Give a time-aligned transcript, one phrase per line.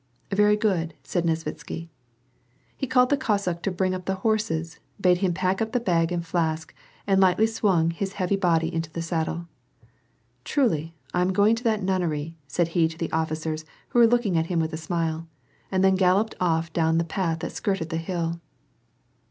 [0.31, 1.87] "Very good," said Nesvitsky.
[2.75, 6.11] He called the Cossack to bring up the horses, bade him pack up the bag
[6.11, 6.73] and flask,
[7.05, 9.47] and lightly swung his heavy body into the saddle.
[10.43, 14.47] "Truly, I'm going to that nuunery," said he to the officers who were looking at
[14.47, 15.27] him with a smile,
[15.71, 18.41] and then galloped off down the path that skirted the hill.